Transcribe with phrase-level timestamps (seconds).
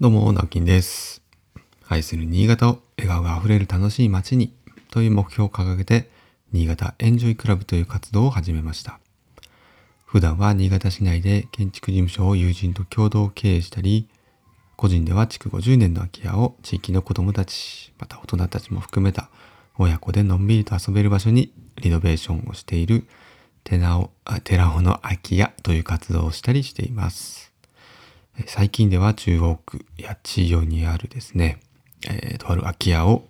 [0.00, 1.22] どうも、直金です。
[1.88, 4.54] 愛する新潟を笑顔があふれる楽しい街に
[4.92, 6.08] という目標を掲げて、
[6.52, 9.00] 新潟エンジョイクラブという活動を始めました。
[10.06, 14.06] 普段は新潟市内で建築事務所を友人と共同経営したり、
[14.76, 19.30] 個人では築50年の空き家を地域の子供たち、また大人たちも含めた
[19.78, 23.02] 親子でのんびりと遊べる場所にリノベーションをしている
[23.64, 24.10] 寺尾
[24.44, 27.47] 寺尾の空き家という活動をしたりしています。
[28.46, 31.60] 最近では中央区八千代にあるですね、
[32.06, 33.24] えーとある空き家を、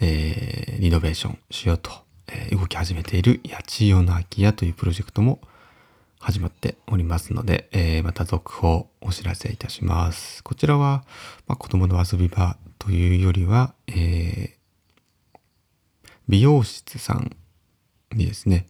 [0.00, 1.90] えーリノベーションしようと、
[2.26, 5.40] えー動き始めている八千代の空き家というプロジェクトも
[6.18, 10.42] 始まっておりますので、えーまた続報をお知らせいたします。
[10.42, 11.04] こちらは、
[11.46, 14.50] まあ、子供の遊び場というよりは、えー
[16.26, 17.36] 美容室さん
[18.14, 18.66] にですね、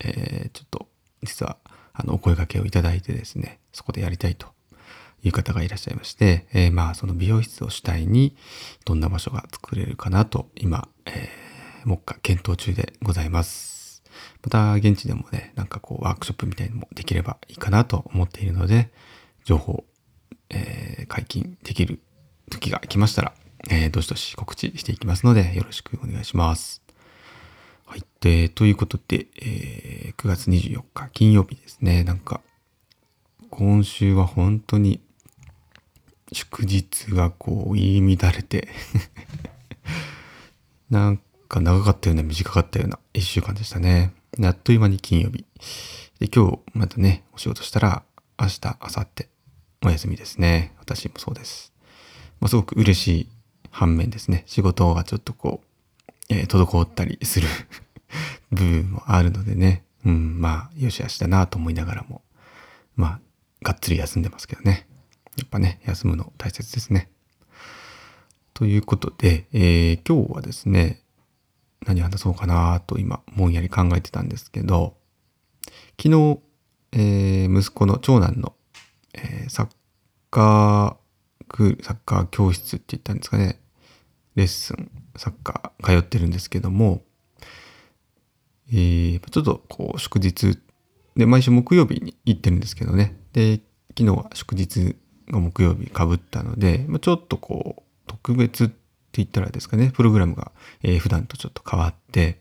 [0.00, 0.88] えーちょっと
[1.22, 1.56] 実は
[1.92, 4.48] あのお声掛けをいただいてですね、そこでやりたいと
[5.22, 8.36] いう方がいらっしゃいまして、えーまあその美容室を主体に
[8.84, 14.02] どんな場所が作れるかなと今、えー、目下検討中でございます。
[14.42, 18.90] また現地でもね、なんかこうワークショップみたいのもできればいいかなと思っているので、
[19.44, 19.84] 情報、
[20.50, 22.00] えー解禁できる
[22.50, 23.32] 時が来ましたら、
[23.70, 26.82] えーどしどし告知していきますので、よろしくお願いします。
[27.86, 28.04] はい。
[28.20, 32.04] で、ということで、えー9月24日金曜日ですね。
[32.04, 32.40] なんか、
[33.50, 35.00] 今週は本当に
[36.32, 38.68] 祝日がこう言い乱れて
[40.90, 44.12] なんか長かったような短かったような一週間でしたね。
[44.42, 45.44] あっという間に金曜日。
[46.20, 48.02] で、今日またね、お仕事したら
[48.38, 49.26] 明日、明後日、
[49.84, 50.74] お休みですね。
[50.78, 51.72] 私もそうです。
[52.40, 53.28] まあ、すごく嬉しい
[53.70, 54.44] 反面ですね。
[54.46, 57.48] 仕事がちょっとこう、えー滞ったりする
[58.52, 59.84] 部分もあるのでね。
[60.04, 62.22] うん、まあ、よしあしだなと思いながらも、
[62.96, 63.20] まあ、
[63.62, 64.87] がっつり休んでますけどね。
[65.38, 67.10] やっぱね、休むの大切ですね。
[68.54, 71.02] ということで、えー今日はですね、
[71.86, 74.96] 何話そうかなと今、もんやり考えてたんですけど、
[76.00, 76.40] 昨日、
[76.92, 78.54] えー息子の長男の、
[79.14, 79.68] えーサッ
[80.30, 83.60] カー、サッカー教室って言ったんですかね、
[84.34, 87.02] レッスン、サッカー通ってるんですけども、
[88.70, 90.58] えーちょっとこう祝日
[91.16, 93.60] で毎週木曜日に行ってるんですけどねで
[93.96, 94.96] 昨日は祝日
[95.30, 98.74] が木曜日かぶったのでまあちょっとこう特別って
[99.14, 100.52] 言ったらですかねプログラムが、
[100.82, 102.38] えー普段とちょっと変わって、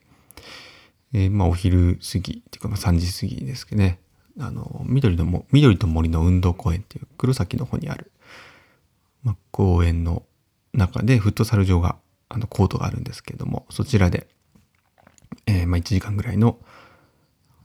[1.14, 4.00] えーまあお昼過ぎっていうかまあ3時過ぎですけどね
[4.40, 8.12] あの緑のも緑と森の運動公園っていう黒崎の方にある、
[9.24, 10.24] まあ、公園の
[10.74, 11.96] 中でフットサル場が
[12.30, 14.28] あのコートがあるんですけれどもそちらで
[15.48, 16.58] えーまあ、1時間ぐらいの、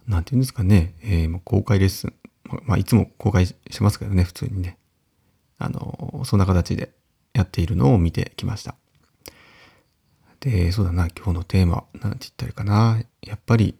[0.07, 4.79] なんていうんですかね、えー公開レッスン、ままあ、いつも公開してますけどね、普通にね。
[5.65, 6.93] あのそんな形で
[7.33, 8.75] やっているのを見てきました。
[10.41, 13.01] で、そうだな、今日のテーマ、なんて言ったらいいかな。
[13.23, 13.77] やっぱり、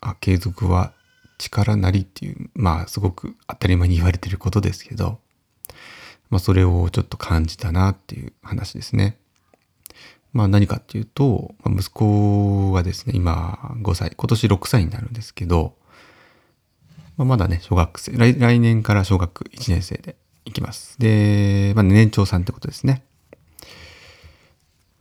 [0.00, 0.92] あ、継続は
[1.38, 5.18] 力なりっていう、まあ、すごく当たり前に言われてることですけど、
[6.30, 9.18] まあ、それをちょっと感じたなっていう話ですね。
[10.32, 15.76] まあ何かっていうと、まあ息子がですね、今5歳、今年6歳になるんですけど、
[17.16, 20.98] まあ、まだね、小学生来、来年から小学1年生で行きます。
[20.98, 23.04] で、まあ、年長さんってことですね。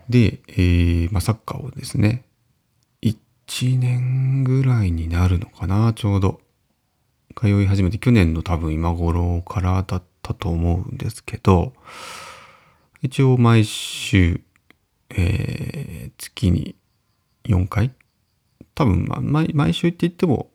[0.10, 2.24] で、えーまあ、サッカーをですね、
[3.02, 6.42] 1年ぐらいになるのかな、ちょうど。
[7.36, 11.74] 通い始めて、去年の多分今頃からだったと思うんですけど、
[13.02, 14.42] 一応毎週、
[15.10, 16.76] えー月に
[17.46, 17.92] 4回
[18.76, 20.50] 多分、まあ、毎毎週って言っても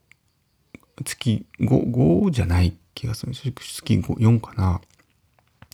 [1.04, 3.32] 月 5, 5じゃない気がする。
[3.32, 4.80] 月5 4かな。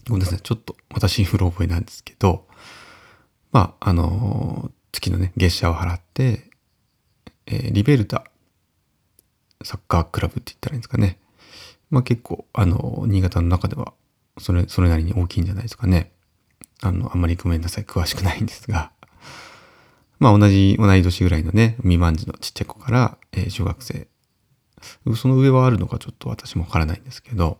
[0.08, 0.40] ごめんなさい。
[0.40, 2.46] ちょっと私にうろ覚えなんですけど。
[3.50, 6.50] まああの月のね月謝を払って、
[7.46, 8.24] えーリベルタ
[9.62, 11.18] サッカークラブって言ったらいいんですかね。
[11.90, 13.94] まあ結構あの新潟の中では
[14.38, 16.12] それそれなりに大きいんじゃないですかね。
[16.82, 18.90] あの、あんまりごめんなさい、詳しくないんですが、
[20.18, 24.08] まあ同じ、同い年ぐらいのね、未満児のちっちゃい子から、えー小学生、
[25.16, 27.58] その上はあるのかちょっと私もわからないんですけど、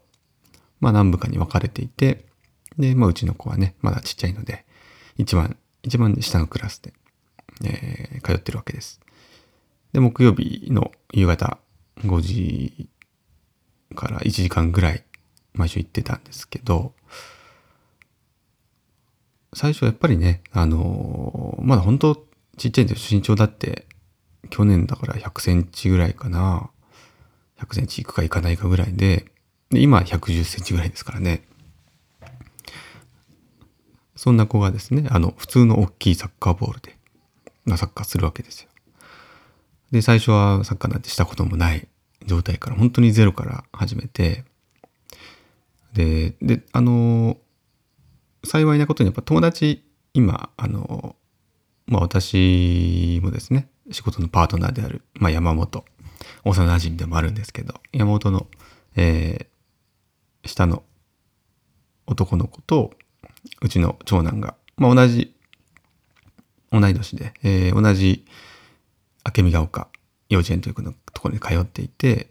[0.81, 2.27] まあ何部かに分かれていて、
[2.79, 4.65] で、まあうちの子はね、まだちっちゃいので、
[5.17, 6.93] 一番、一番下のクラスで、
[7.65, 9.01] えー通ってるわけです。
[9.93, 11.59] で、木曜日の夕方
[11.99, 12.89] 5時
[13.95, 15.05] から1時間ぐらい
[15.53, 16.93] 毎週行ってたんですけど、
[19.53, 22.27] 最初やっぱりね、あのーまだ本当
[22.57, 23.19] ちっちゃいんですよ。
[23.19, 23.87] 身長だって、
[24.51, 26.71] 去年だから100センチぐらいかな。
[27.65, 29.27] 100センチいくかいかないかぐらいで、
[29.71, 31.47] で今110センチぐらいですからね。
[34.17, 36.97] そんな子がですね、あの、普通の大きいサッカーボールで、
[37.65, 38.69] まあ、サッカーするわけですよ。
[39.91, 41.89] で、最初はサッカーなんてしたこともない
[42.25, 44.45] 状態から、本当にゼロから始めて、
[45.93, 47.37] で、で、あの、
[48.45, 49.85] 幸いなことにやっぱ友達、
[50.15, 51.17] 今、あの、
[51.87, 55.85] まあ私もですね、仕事のパートナーである、まあ山本、
[56.45, 58.47] 幼馴染でもあるんですけど、山本の、
[58.97, 60.83] えー、下の
[62.07, 62.93] 男の子と、
[63.61, 65.35] うちの長男が、まあ同じ、
[66.71, 68.27] 同い年で、えー、同じ
[69.37, 69.89] 明美が丘
[70.29, 70.83] 幼稚園というと
[71.21, 72.31] ころに通っていて、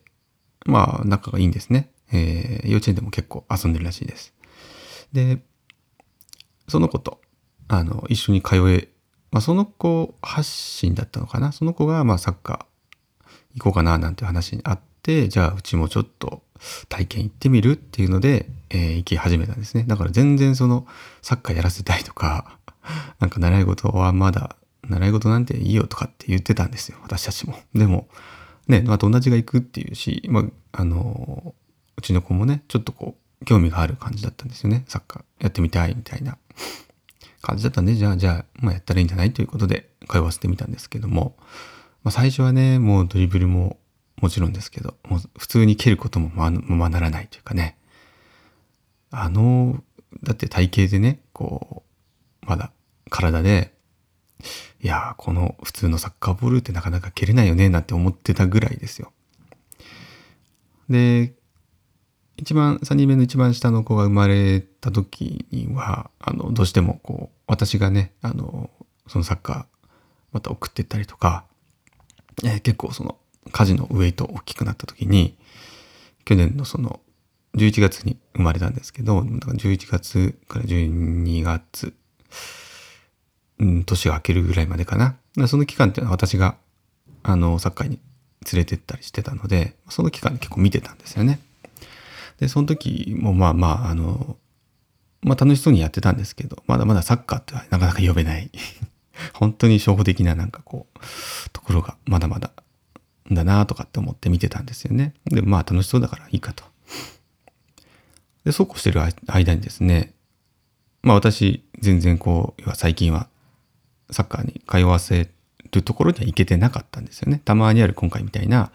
[0.66, 1.90] まあ仲がいいんですね。
[2.12, 4.34] えー、幼稚園でも結構遊んでるらしいです。
[5.12, 5.40] で、
[6.68, 7.20] その子と、
[7.68, 8.90] あの、一緒に通え、
[9.32, 11.52] まあ、その子発信だったのかな？
[11.52, 12.66] その子が、まあ、サッカー
[13.56, 16.44] 行こうかな、なんて話にあって、じゃあ、うちもちょっと
[16.90, 19.84] 体験行ってみるっていうので、えー、行き始めたんですね。
[19.88, 20.88] だから全然その、
[21.22, 22.58] サッカーやらせたいとか、
[23.20, 26.98] なんか習い事はまだ、習い事なんていいよとかって言ってたんですよ。
[27.04, 27.58] 私たちも。
[27.74, 28.08] でも、
[28.68, 31.54] ね、まあ、友達が行くっていうし、まあ、あの、
[31.98, 34.86] うちの子もね、ちょっとこう、興味がある感じだったんですよね。
[34.88, 36.38] サッカーやってみたいみたいな
[37.42, 41.36] 感じだったんで、じゃあ、じゃあ、まあやったらいいんじゃないということで通わせてみたんですけども、
[42.04, 43.78] まあ最初はね、もうドリブルも
[44.22, 47.78] もちろんですけど、もう普通に蹴ることもままならないというかね、
[49.12, 49.84] あの、
[50.24, 51.84] だって体型でね、こ
[52.44, 52.72] う、まだ
[53.10, 53.74] 体で、
[54.82, 59.12] いやこの普通のサッカーボールってなかなか蹴れないよね、なんて思ってたぐらいですよ。
[60.90, 61.34] で、
[62.38, 68.70] 一番、3人目の一番下の子が生まれた時には、あの、どうしてもこう、私がね、あの、
[69.08, 69.88] そのサッカー、
[70.32, 71.46] また送ってったりとか、
[72.44, 73.18] えー、結構その、
[73.52, 75.38] 家事のウェイト大きくなった時に、
[76.26, 77.00] 去年のその、
[77.56, 81.94] 11月に生まれたんですけど、だから11月から12月、
[83.60, 85.18] うん、年が明けるぐらいまでかな。
[85.48, 86.58] その期間っていうのは私が、
[87.22, 88.00] あの、サッカーに
[88.52, 91.40] 連れてったりしてたので、その期間結構見てたんですよね。
[92.40, 94.38] で、その時もまあまあ、あの、
[95.22, 98.52] まあ楽しそうにやってたんですけど、まだまだサッカーってなかなか呼べない
[99.34, 101.00] 本当に初歩的ななんかこう、
[101.64, 102.52] ころがまだまだ
[103.32, 105.14] だなとかって思って見てたんですよね。
[105.26, 106.64] で、まあ楽しそうだからいいかと。
[108.46, 110.14] で、そうこうしてる間にですね、
[111.02, 113.28] まあ私、全然こう、最近は
[114.12, 115.30] サッカーに通わせ
[115.72, 117.42] るところには行けてなかったんですよね。
[117.44, 118.72] たまにある今回みたいな、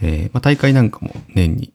[0.00, 1.72] えー、まあ、大会なんかも年に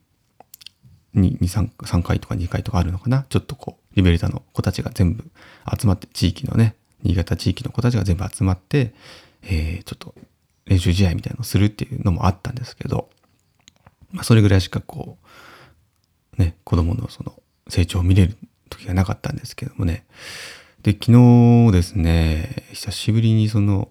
[1.14, 3.26] 2、3, 3回とか2回とかあるのかな。
[3.28, 5.24] ちょっとこう、リベルタの子たちが全部
[5.78, 8.94] 集まって、地域のね、新潟地域の子たちが全部集まって、
[9.42, 10.14] えー、ちょっと
[10.66, 13.10] 練習試合みたいなのをするっていうのもあったんですけど、
[14.12, 15.18] まあ、それぐらいしかこ
[16.38, 17.34] う、ね、子供のその
[17.68, 18.36] 成長を見れる
[18.70, 20.06] 時がなかったんですけどもね。
[20.82, 23.90] で、昨日ですね、久しぶりにその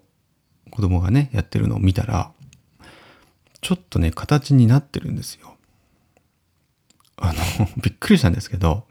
[0.70, 2.32] 子供がね、やってるのを見たら、
[3.60, 5.56] ちょっとね、形になってるんですよ。
[7.16, 8.86] あの、 びっくりしたんですけど、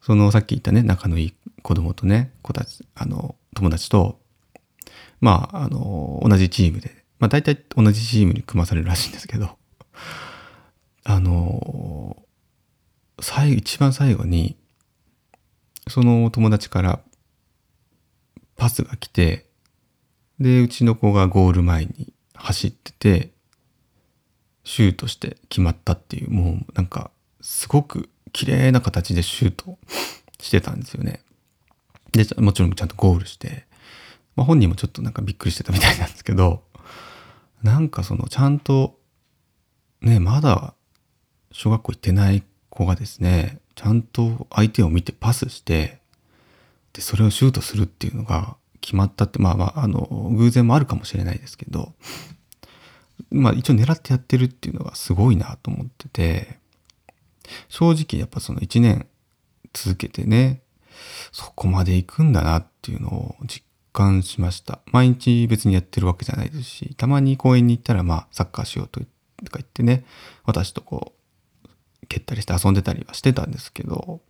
[0.00, 4.20] そのさっき言ったね、仲のいい子供とね、子たち、あの、友達と、
[5.20, 9.56] まあ、あの、同じチームで、まあ大体同じチームに組まされるらしいんですけど、
[11.04, 12.22] あの、
[13.20, 14.56] 最後、一番最後に、
[15.88, 17.00] その友達から
[18.56, 19.46] パスが来て、
[20.40, 23.30] で、うちの子がゴール前に走ってて、
[24.64, 29.78] シュートして決まったっていう、もうなんかすごく綺麗な形でシュート
[30.40, 31.22] してたんですよね。
[32.12, 33.66] で、もちろんちゃんとゴールして、
[34.36, 36.62] まあ、本人もちょっとなんかびっくりしてたみたいなんですけど、
[37.62, 38.98] なんかそのちゃんと、
[40.02, 40.74] ね、まだ
[41.52, 46.00] 小学校行ってない子がですね、ちゃんと相手を見てパスして、
[46.92, 51.92] で、それをシュートするっていうのが決まったって、まあまあ、あの、偶然もあるかもしれないですけど、
[53.30, 56.58] まあ一応狙ってやってるっていうのがすごいなと思ってて、
[57.68, 59.06] 正直やっぱその1年
[59.72, 60.62] 続けてね、
[61.32, 63.65] そこまで行くんだなっていうのを実
[63.96, 64.80] 感しました。
[64.92, 69.06] 毎日別にやってるわけじゃないですし、たまに公園に行ったらまあサッカーしようとか
[69.54, 70.04] 言ってね、
[70.44, 71.14] 私とこ
[71.64, 74.20] う、蹴ったりして遊んでたりはしてたんですけど、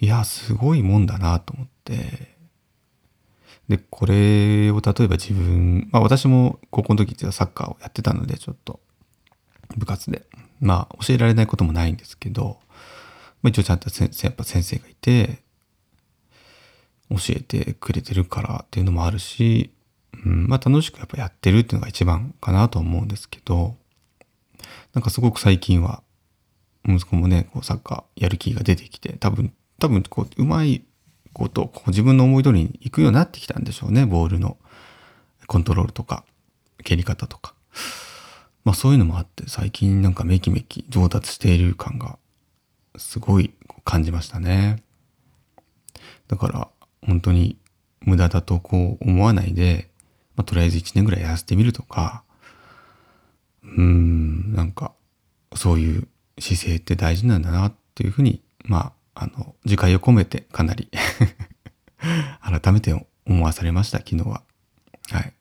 [0.00, 2.36] いや、すごいもんだなと思って、
[3.68, 8.80] で、これを例えば自分、まあ私も高校の時ってサッカーをやってたので、ちょっと
[9.76, 10.26] 部活で。
[10.60, 12.58] まあ、教えられないこともないんですけど、
[13.42, 15.42] まあ、一応ちゃんと先生、やっぱ先生がいて、
[17.10, 19.70] 教えてくれてるからっていうのもあるし、
[20.24, 23.76] うん、まあ楽しくやっぱやってるっていうのが一番かなと思うんですけど、
[24.94, 26.02] なんかすごく最近は、
[26.86, 30.82] 息子もね、こうサッカーやる気が出てきて、多分、多分こう、うまい
[31.32, 34.06] こと、こう自分の思い通りに行くようになってきたんでしょうね。
[34.06, 34.56] ボールの
[35.46, 36.24] コントロールとか、
[36.84, 37.54] 蹴り方とか。
[38.64, 42.18] まあそういうのもあって、最近なんかめきめき上達している感が
[42.96, 43.52] すごい
[43.84, 44.82] 感じましたね。
[46.26, 46.68] だから
[47.08, 47.56] 本当に
[48.02, 49.88] 無駄だとこう思わないで、
[50.36, 52.22] まあ、とりあえず1年ぐらいやらせてみるとか、
[53.64, 54.92] うーん、なんか
[55.56, 60.90] そういう姿勢って大事なんだなっていうふうに、まあ、あの、自戒を込めてかなり
[62.42, 62.94] 改めて
[63.26, 64.42] 思わされました、昨日は。
[65.10, 65.32] はい。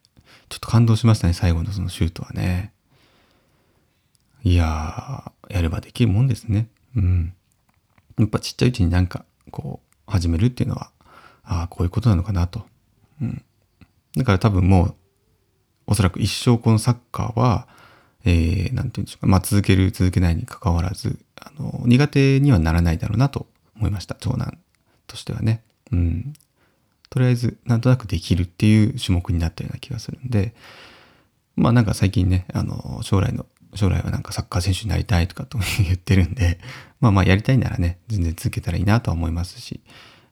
[0.47, 2.71] ちょっと感動しましたね、最後のそのシュートはね。
[4.43, 6.69] いやー、やればできるもんですね。
[6.95, 7.33] うん。
[8.17, 10.91] やっぱちっちゃいうちになんか、こう、始めるっていうのは、
[11.47, 12.65] ああ、こういうことなのかなと。
[13.21, 13.43] うん。
[14.15, 14.95] だから多分もう、
[15.87, 17.67] おそらく一生このサッカーは、
[18.25, 24.15] えー、なんていうんでしょうか、まあ続ける、続けないに関わらず、あの、苦手にはならないだろうなと思いました。
[24.19, 24.57] 長男
[25.07, 25.63] としてはね。
[25.91, 26.33] うん。
[27.09, 30.53] とりあえず、なんとなくできるっていう種目になったような気がするんで、
[31.55, 36.59] まあなんか最近ね、あの、将来の、将来はなんかサッカー選手になりたいとかと言ってるんで、
[36.99, 39.79] まあまあやりたいならね、全然続けたらいいなとは思いますし、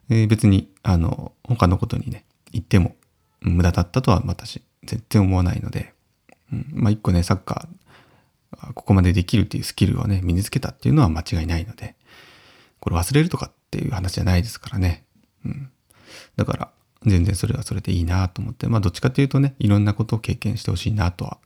[0.08, 2.96] えー、別に、あの、他のことにね、言っても
[3.40, 5.92] 無駄だったとは私、全然思わないので、
[6.52, 11.96] うん、まあ一個ね、サッカー、ここまでできるっていうスキルをね、身につけたっていうのは間違いないので、
[12.80, 15.04] これ忘れるとかっていう話じゃないですからね。
[15.44, 15.70] うん。
[16.36, 16.70] だから、
[17.04, 21.38] 全然それはそれでいいなと思って、まあどっちかっていうとね、いろんなことを経験してほしいなとは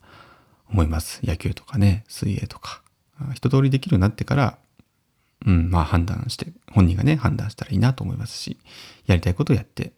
[0.68, 1.20] 思います。
[1.24, 2.82] 野球とかね、水泳とか。
[3.34, 4.58] 一通りできるようになってから、
[5.46, 8.58] うん、まあ判断して、本人がね、判断したらいいなと思いますし、
[9.06, 9.92] やりたいことをやって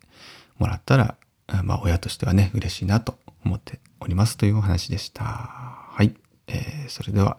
[0.58, 1.16] もらったら、
[1.64, 5.24] まあ親としてはね、嬉しいなと思っておりますというお話でした。
[5.24, 6.14] はい。
[6.48, 7.38] えー、それでは、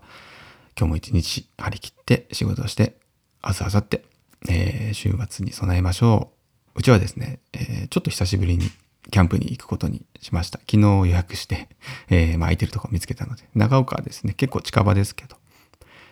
[0.78, 2.96] 今日も一日張り切って仕事をして、
[3.44, 4.02] 明日、明後日、
[4.50, 6.32] えー、週末に備えましょ
[6.76, 6.80] う。
[6.80, 8.70] うちはですね、えー、ちょっと久しぶりに
[9.12, 10.60] キャンプに行くことにしました。
[10.60, 11.70] 昨日予約して、
[12.10, 15.36] えー、まあ、空いてるとこ見つけたので、長岡はですね、結構近場ですけど、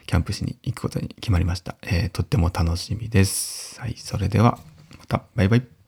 [0.05, 1.75] キャンプしに行くことに決まりました。
[1.81, 3.79] えー、とっても楽しみです。
[3.79, 4.59] はい、それでは、
[4.99, 5.80] また、バイバイ。